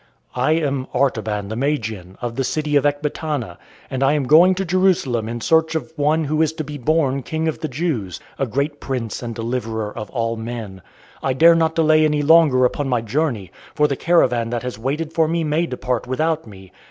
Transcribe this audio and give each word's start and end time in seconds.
"I 0.33 0.53
am 0.53 0.87
Artaban 0.95 1.49
the 1.49 1.55
Magian, 1.55 2.17
of 2.23 2.35
the 2.35 2.43
city 2.43 2.75
of 2.75 2.87
Ecbatana, 2.87 3.59
and 3.87 4.01
I 4.01 4.13
am 4.13 4.23
going 4.23 4.55
to 4.55 4.65
Jerusalem 4.65 5.29
in 5.29 5.41
search 5.41 5.75
of 5.75 5.93
one 5.95 6.23
who 6.23 6.41
is 6.41 6.53
to 6.53 6.63
be 6.63 6.79
born 6.79 7.21
King 7.21 7.47
of 7.47 7.59
the 7.59 7.67
Jews, 7.67 8.19
a 8.39 8.47
great 8.47 8.79
Prince 8.79 9.21
and 9.21 9.35
Deliverer 9.35 9.93
for 9.93 10.01
all 10.11 10.37
men. 10.37 10.81
I 11.21 11.33
dare 11.33 11.53
not 11.53 11.75
delay 11.75 12.03
any 12.03 12.23
longer 12.23 12.65
upon 12.65 12.89
my 12.89 13.01
journey, 13.01 13.51
for 13.75 13.87
the 13.87 13.95
caravan 13.95 14.49
that 14.49 14.63
has 14.63 14.79
waited 14.79 15.13
for 15.13 15.27
me 15.27 15.43
may 15.43 15.67
depart 15.67 16.07
without 16.07 16.47
me. 16.47 16.71